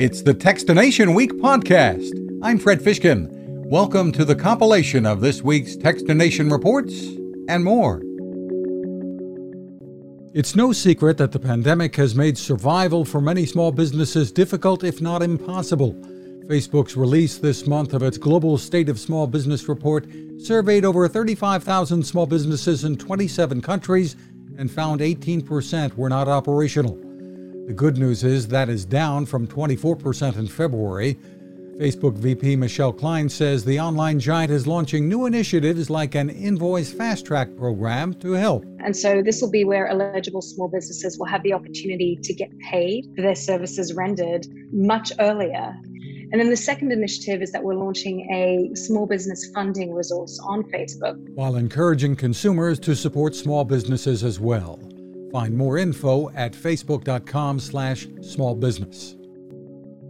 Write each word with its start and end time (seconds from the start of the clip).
It's 0.00 0.22
the 0.22 0.32
Techstination 0.32 1.14
Week 1.14 1.30
podcast. 1.34 2.10
I'm 2.42 2.58
Fred 2.58 2.80
Fishkin. 2.80 3.28
Welcome 3.66 4.12
to 4.12 4.24
the 4.24 4.34
compilation 4.34 5.04
of 5.04 5.20
this 5.20 5.42
week's 5.42 5.76
Techstination 5.76 6.50
reports 6.50 7.02
and 7.48 7.62
more. 7.62 8.00
It's 10.32 10.56
no 10.56 10.72
secret 10.72 11.18
that 11.18 11.32
the 11.32 11.38
pandemic 11.38 11.96
has 11.96 12.14
made 12.14 12.38
survival 12.38 13.04
for 13.04 13.20
many 13.20 13.44
small 13.44 13.72
businesses 13.72 14.32
difficult, 14.32 14.84
if 14.84 15.02
not 15.02 15.20
impossible. 15.20 15.92
Facebook's 16.46 16.96
release 16.96 17.36
this 17.36 17.66
month 17.66 17.92
of 17.92 18.02
its 18.02 18.16
Global 18.16 18.56
State 18.56 18.88
of 18.88 18.98
Small 18.98 19.26
Business 19.26 19.68
report 19.68 20.06
surveyed 20.38 20.86
over 20.86 21.08
35,000 21.08 22.02
small 22.02 22.24
businesses 22.24 22.84
in 22.84 22.96
27 22.96 23.60
countries 23.60 24.16
and 24.56 24.70
found 24.70 25.02
18% 25.02 25.94
were 25.98 26.08
not 26.08 26.26
operational. 26.26 27.09
The 27.70 27.76
good 27.76 27.98
news 27.98 28.24
is 28.24 28.48
that 28.48 28.68
is 28.68 28.84
down 28.84 29.26
from 29.26 29.46
24% 29.46 30.36
in 30.36 30.48
February. 30.48 31.14
Facebook 31.78 32.14
VP 32.14 32.56
Michelle 32.56 32.92
Klein 32.92 33.28
says 33.28 33.64
the 33.64 33.78
online 33.78 34.18
giant 34.18 34.50
is 34.50 34.66
launching 34.66 35.08
new 35.08 35.24
initiatives 35.26 35.88
like 35.88 36.16
an 36.16 36.30
invoice 36.30 36.92
fast 36.92 37.26
track 37.26 37.54
program 37.56 38.12
to 38.14 38.32
help. 38.32 38.64
And 38.80 38.96
so 38.96 39.22
this 39.22 39.40
will 39.40 39.52
be 39.52 39.62
where 39.62 39.86
eligible 39.86 40.42
small 40.42 40.66
businesses 40.66 41.16
will 41.16 41.28
have 41.28 41.44
the 41.44 41.52
opportunity 41.52 42.18
to 42.20 42.34
get 42.34 42.50
paid 42.58 43.04
for 43.14 43.22
their 43.22 43.36
services 43.36 43.94
rendered 43.94 44.48
much 44.72 45.12
earlier. 45.20 45.72
And 46.32 46.40
then 46.40 46.50
the 46.50 46.56
second 46.56 46.90
initiative 46.90 47.40
is 47.40 47.52
that 47.52 47.62
we're 47.62 47.76
launching 47.76 48.28
a 48.32 48.74
small 48.74 49.06
business 49.06 49.48
funding 49.54 49.94
resource 49.94 50.40
on 50.42 50.64
Facebook. 50.72 51.24
While 51.36 51.54
encouraging 51.54 52.16
consumers 52.16 52.80
to 52.80 52.96
support 52.96 53.36
small 53.36 53.64
businesses 53.64 54.24
as 54.24 54.40
well. 54.40 54.80
Find 55.32 55.56
more 55.56 55.78
info 55.78 56.30
at 56.30 56.52
facebook.com 56.52 57.60
slash 57.60 58.06
smallbusiness. 58.06 59.16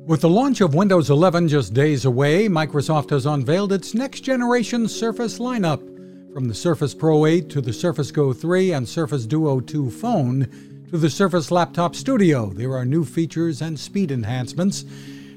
With 0.06 0.22
the 0.22 0.30
launch 0.30 0.60
of 0.60 0.74
Windows 0.74 1.10
11 1.10 1.48
just 1.48 1.74
days 1.74 2.06
away, 2.06 2.48
Microsoft 2.48 3.10
has 3.10 3.26
unveiled 3.26 3.72
its 3.72 3.94
next 3.94 4.22
generation 4.22 4.88
Surface 4.88 5.38
lineup. 5.38 5.86
From 6.32 6.48
the 6.48 6.54
Surface 6.54 6.94
Pro 6.94 7.26
8 7.26 7.50
to 7.50 7.60
the 7.60 7.72
Surface 7.72 8.10
Go 8.10 8.32
3 8.32 8.72
and 8.72 8.88
Surface 8.88 9.26
Duo 9.26 9.60
2 9.60 9.90
phone 9.90 10.86
to 10.90 10.96
the 10.96 11.10
Surface 11.10 11.50
Laptop 11.50 11.94
Studio, 11.94 12.46
there 12.46 12.74
are 12.74 12.84
new 12.84 13.04
features 13.04 13.60
and 13.60 13.78
speed 13.78 14.10
enhancements. 14.10 14.84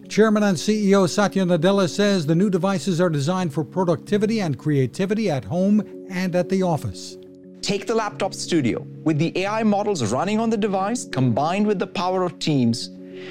Chairman 0.08 0.44
and 0.44 0.58
CEO 0.58 1.10
Satya 1.10 1.44
Nadella 1.44 1.90
says 1.90 2.26
the 2.26 2.36
new 2.36 2.50
devices 2.50 3.02
are 3.02 3.10
designed 3.10 3.54
for 3.54 3.64
productivity 3.64 4.40
and 4.40 4.58
creativity 4.58 5.30
at 5.30 5.46
home 5.46 6.08
and 6.10 6.36
at 6.36 6.50
the 6.50 6.64
office. 6.64 7.18
Take 7.64 7.88
the 7.88 7.96
laptop 7.96 8.34
studio. 8.34 8.86
With 9.06 9.18
the 9.18 9.32
AI 9.40 9.64
models 9.64 10.12
running 10.12 10.38
on 10.38 10.50
the 10.50 10.58
device, 10.58 11.06
combined 11.06 11.66
with 11.66 11.80
the 11.80 11.88
power 11.88 12.24
of 12.24 12.38
Teams, 12.38 12.90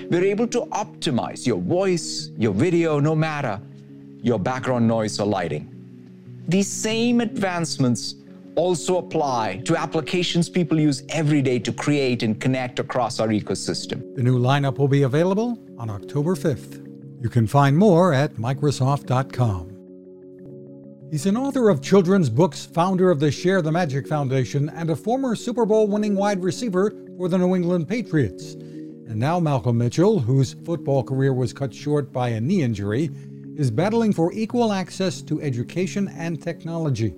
we're 0.08 0.24
able 0.24 0.48
to 0.48 0.62
optimize 0.72 1.46
your 1.46 1.60
voice, 1.60 2.30
your 2.38 2.54
video, 2.54 2.98
no 2.98 3.14
matter 3.14 3.60
your 4.22 4.38
background 4.38 4.88
noise 4.88 5.20
or 5.20 5.26
lighting. 5.26 5.68
These 6.48 6.68
same 6.68 7.20
advancements 7.20 8.14
also 8.54 8.96
apply 8.96 9.60
to 9.66 9.76
applications 9.76 10.48
people 10.48 10.80
use 10.80 11.02
every 11.10 11.42
day 11.42 11.58
to 11.58 11.70
create 11.70 12.22
and 12.22 12.40
connect 12.40 12.78
across 12.78 13.20
our 13.20 13.28
ecosystem. 13.28 14.16
The 14.16 14.22
new 14.22 14.38
lineup 14.38 14.78
will 14.78 14.88
be 14.88 15.02
available 15.02 15.58
on 15.76 15.90
October 15.90 16.36
5th. 16.36 16.78
You 17.22 17.28
can 17.28 17.46
find 17.46 17.76
more 17.76 18.14
at 18.14 18.36
Microsoft.com. 18.36 19.71
He's 21.12 21.26
an 21.26 21.36
author 21.36 21.68
of 21.68 21.82
children's 21.82 22.30
books, 22.30 22.64
founder 22.64 23.10
of 23.10 23.20
the 23.20 23.30
Share 23.30 23.60
the 23.60 23.70
Magic 23.70 24.08
Foundation, 24.08 24.70
and 24.70 24.88
a 24.88 24.96
former 24.96 25.36
Super 25.36 25.66
Bowl 25.66 25.86
winning 25.86 26.16
wide 26.16 26.42
receiver 26.42 26.90
for 27.18 27.28
the 27.28 27.36
New 27.36 27.54
England 27.54 27.86
Patriots. 27.86 28.54
And 28.54 29.16
now 29.16 29.38
Malcolm 29.38 29.76
Mitchell, 29.76 30.20
whose 30.20 30.54
football 30.64 31.04
career 31.04 31.34
was 31.34 31.52
cut 31.52 31.74
short 31.74 32.14
by 32.14 32.30
a 32.30 32.40
knee 32.40 32.62
injury, 32.62 33.10
is 33.56 33.70
battling 33.70 34.14
for 34.14 34.32
equal 34.32 34.72
access 34.72 35.20
to 35.20 35.42
education 35.42 36.08
and 36.16 36.42
technology. 36.42 37.14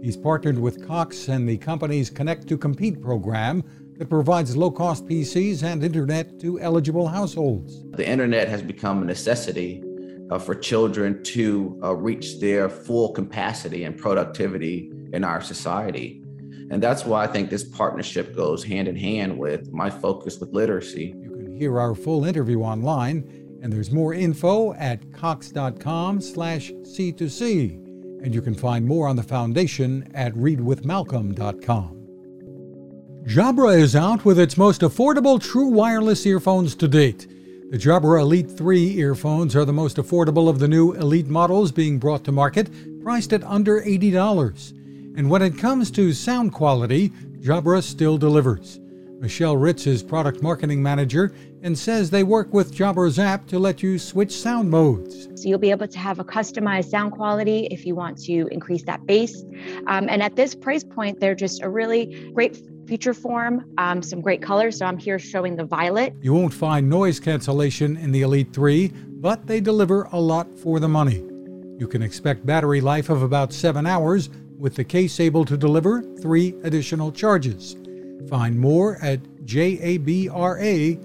He's 0.00 0.16
partnered 0.16 0.58
with 0.58 0.88
Cox 0.88 1.28
and 1.28 1.46
the 1.46 1.58
company's 1.58 2.08
Connect 2.08 2.48
to 2.48 2.56
Compete 2.56 3.02
program 3.02 3.62
that 3.98 4.08
provides 4.08 4.56
low 4.56 4.70
cost 4.70 5.04
PCs 5.04 5.62
and 5.62 5.84
internet 5.84 6.40
to 6.40 6.58
eligible 6.58 7.06
households. 7.06 7.84
The 7.90 8.08
internet 8.08 8.48
has 8.48 8.62
become 8.62 9.02
a 9.02 9.04
necessity 9.04 9.82
uh, 10.30 10.38
for 10.38 10.54
children 10.54 11.22
to 11.22 11.78
uh, 11.82 11.94
reach 11.94 12.40
their 12.40 12.68
full 12.68 13.12
capacity 13.12 13.84
and 13.84 13.96
productivity 13.96 14.90
in 15.12 15.24
our 15.24 15.40
society. 15.40 16.22
And 16.70 16.82
that's 16.82 17.04
why 17.04 17.24
I 17.24 17.26
think 17.28 17.48
this 17.48 17.64
partnership 17.64 18.34
goes 18.34 18.64
hand 18.64 18.88
in 18.88 18.96
hand 18.96 19.38
with 19.38 19.72
my 19.72 19.88
focus 19.88 20.40
with 20.40 20.52
literacy. 20.52 21.14
You 21.22 21.30
can 21.30 21.56
hear 21.56 21.78
our 21.78 21.94
full 21.94 22.24
interview 22.24 22.60
online, 22.60 23.58
and 23.62 23.72
there's 23.72 23.92
more 23.92 24.14
info 24.14 24.74
at 24.74 25.12
cox.com 25.12 26.20
slash 26.20 26.72
C2C. 26.72 27.84
And 28.24 28.34
you 28.34 28.42
can 28.42 28.54
find 28.54 28.84
more 28.84 29.06
on 29.06 29.14
the 29.14 29.22
foundation 29.22 30.10
at 30.14 30.34
readwithmalcolm.com. 30.34 31.92
Jabra 33.26 33.78
is 33.78 33.94
out 33.94 34.24
with 34.24 34.38
its 34.38 34.56
most 34.56 34.80
affordable 34.80 35.40
true 35.40 35.68
wireless 35.68 36.24
earphones 36.26 36.74
to 36.76 36.88
date. 36.88 37.28
The 37.68 37.78
Jabra 37.78 38.20
Elite 38.20 38.48
3 38.48 38.96
earphones 38.96 39.56
are 39.56 39.64
the 39.64 39.72
most 39.72 39.96
affordable 39.96 40.48
of 40.48 40.60
the 40.60 40.68
new 40.68 40.92
Elite 40.92 41.26
models 41.26 41.72
being 41.72 41.98
brought 41.98 42.22
to 42.22 42.30
market, 42.30 42.70
priced 43.02 43.32
at 43.32 43.42
under 43.42 43.80
$80. 43.80 44.70
And 45.18 45.28
when 45.28 45.42
it 45.42 45.58
comes 45.58 45.90
to 45.90 46.12
sound 46.12 46.52
quality, 46.52 47.10
Jabra 47.40 47.82
still 47.82 48.18
delivers. 48.18 48.78
Michelle 49.18 49.56
Ritz 49.56 49.88
is 49.88 50.04
product 50.04 50.44
marketing 50.44 50.80
manager 50.80 51.34
and 51.62 51.76
says 51.76 52.08
they 52.08 52.22
work 52.22 52.54
with 52.54 52.72
Jabra's 52.72 53.18
app 53.18 53.48
to 53.48 53.58
let 53.58 53.82
you 53.82 53.98
switch 53.98 54.30
sound 54.30 54.70
modes. 54.70 55.24
So 55.34 55.48
you'll 55.48 55.58
be 55.58 55.72
able 55.72 55.88
to 55.88 55.98
have 55.98 56.20
a 56.20 56.24
customized 56.24 56.90
sound 56.90 57.12
quality 57.12 57.66
if 57.72 57.84
you 57.84 57.96
want 57.96 58.22
to 58.26 58.46
increase 58.52 58.84
that 58.84 59.04
bass. 59.06 59.42
Um, 59.88 60.08
and 60.08 60.22
at 60.22 60.36
this 60.36 60.54
price 60.54 60.84
point, 60.84 61.18
they're 61.18 61.34
just 61.34 61.62
a 61.62 61.68
really 61.68 62.30
great 62.32 62.58
feature 62.86 63.14
form, 63.14 63.72
um, 63.78 64.02
some 64.02 64.20
great 64.20 64.42
colors. 64.42 64.78
So 64.78 64.86
I'm 64.86 64.98
here 64.98 65.18
showing 65.18 65.56
the 65.56 65.64
violet. 65.64 66.14
You 66.20 66.32
won't 66.34 66.54
find 66.54 66.88
noise 66.88 67.20
cancellation 67.20 67.96
in 67.96 68.12
the 68.12 68.22
Elite 68.22 68.52
3, 68.52 68.88
but 68.88 69.46
they 69.46 69.60
deliver 69.60 70.04
a 70.12 70.20
lot 70.20 70.46
for 70.58 70.80
the 70.80 70.88
money. 70.88 71.24
You 71.78 71.86
can 71.86 72.02
expect 72.02 72.46
battery 72.46 72.80
life 72.80 73.10
of 73.10 73.22
about 73.22 73.52
seven 73.52 73.86
hours, 73.86 74.30
with 74.58 74.74
the 74.74 74.84
case 74.84 75.20
able 75.20 75.44
to 75.44 75.56
deliver 75.56 76.02
three 76.20 76.54
additional 76.62 77.12
charges. 77.12 77.76
Find 78.28 78.58
more 78.58 78.96
at 79.02 79.20
jabra.com. 79.44 80.96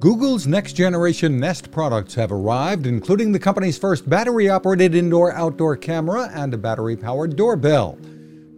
Google's 0.00 0.46
next 0.46 0.72
generation 0.72 1.38
Nest 1.38 1.70
products 1.70 2.14
have 2.14 2.32
arrived, 2.32 2.86
including 2.86 3.32
the 3.32 3.38
company's 3.38 3.76
first 3.78 4.08
battery 4.08 4.48
operated 4.48 4.94
indoor 4.94 5.32
outdoor 5.34 5.76
camera 5.76 6.30
and 6.34 6.54
a 6.54 6.58
battery 6.58 6.96
powered 6.96 7.36
doorbell. 7.36 7.98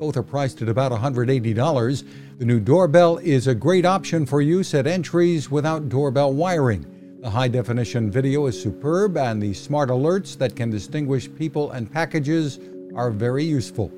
Both 0.03 0.17
are 0.17 0.25
priced 0.25 0.61
at 0.63 0.69
about 0.69 0.91
$180. 0.91 2.05
The 2.39 2.45
new 2.45 2.59
doorbell 2.59 3.19
is 3.19 3.47
a 3.47 3.55
great 3.55 3.87
option 3.87 4.27
for 4.27 4.43
use 4.43 4.75
at 4.75 4.89
entries 4.89 5.49
without 5.49 5.89
doorbell 5.89 6.33
wiring. 6.33 6.85
The 7.21 7.31
high 7.31 7.47
definition 7.47 8.11
video 8.11 8.47
is 8.47 8.61
superb, 8.61 9.17
and 9.17 9.41
the 9.41 9.55
smart 9.55 9.91
alerts 9.91 10.37
that 10.39 10.57
can 10.57 10.71
distinguish 10.71 11.33
people 11.33 11.71
and 11.71 11.89
packages 11.89 12.59
are 12.97 13.13
very 13.13 13.45
useful. 13.45 13.93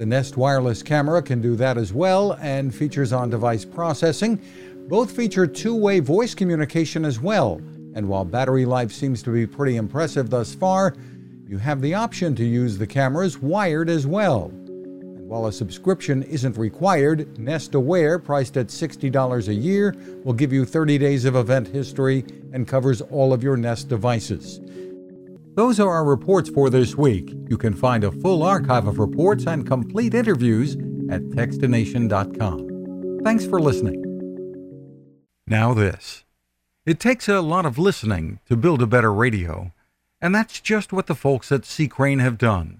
The 0.00 0.06
Nest 0.06 0.36
wireless 0.36 0.82
camera 0.82 1.22
can 1.22 1.40
do 1.40 1.54
that 1.54 1.78
as 1.78 1.92
well 1.92 2.32
and 2.40 2.74
features 2.74 3.12
on 3.12 3.30
device 3.30 3.64
processing. 3.64 4.42
Both 4.88 5.14
feature 5.14 5.46
two 5.46 5.76
way 5.76 6.00
voice 6.00 6.34
communication 6.34 7.04
as 7.04 7.20
well. 7.20 7.60
And 7.94 8.08
while 8.08 8.24
battery 8.24 8.64
life 8.64 8.90
seems 8.90 9.22
to 9.22 9.30
be 9.30 9.46
pretty 9.46 9.76
impressive 9.76 10.28
thus 10.28 10.56
far, 10.56 10.96
you 11.46 11.58
have 11.58 11.80
the 11.80 11.94
option 11.94 12.34
to 12.34 12.44
use 12.44 12.78
the 12.78 12.86
cameras 12.88 13.38
wired 13.38 13.88
as 13.88 14.08
well. 14.08 14.52
While 15.30 15.46
a 15.46 15.52
subscription 15.52 16.24
isn't 16.24 16.58
required, 16.58 17.38
Nest 17.38 17.76
Aware, 17.76 18.18
priced 18.18 18.56
at 18.56 18.66
$60 18.66 19.46
a 19.46 19.54
year, 19.54 19.94
will 20.24 20.32
give 20.32 20.52
you 20.52 20.64
30 20.64 20.98
days 20.98 21.24
of 21.24 21.36
event 21.36 21.68
history 21.68 22.24
and 22.52 22.66
covers 22.66 23.00
all 23.00 23.32
of 23.32 23.40
your 23.40 23.56
Nest 23.56 23.88
devices. 23.88 24.60
Those 25.54 25.78
are 25.78 25.88
our 25.88 26.04
reports 26.04 26.50
for 26.50 26.68
this 26.68 26.96
week. 26.96 27.32
You 27.48 27.56
can 27.56 27.74
find 27.74 28.02
a 28.02 28.10
full 28.10 28.42
archive 28.42 28.88
of 28.88 28.98
reports 28.98 29.46
and 29.46 29.64
complete 29.64 30.14
interviews 30.14 30.74
at 31.08 31.22
techstination.com. 31.22 33.20
Thanks 33.22 33.46
for 33.46 33.60
listening. 33.60 34.02
Now, 35.46 35.74
this. 35.74 36.24
It 36.84 36.98
takes 36.98 37.28
a 37.28 37.40
lot 37.40 37.66
of 37.66 37.78
listening 37.78 38.40
to 38.48 38.56
build 38.56 38.82
a 38.82 38.86
better 38.88 39.12
radio, 39.12 39.72
and 40.20 40.34
that's 40.34 40.58
just 40.58 40.92
what 40.92 41.06
the 41.06 41.14
folks 41.14 41.52
at 41.52 41.64
C. 41.64 41.86
Crane 41.86 42.18
have 42.18 42.36
done. 42.36 42.79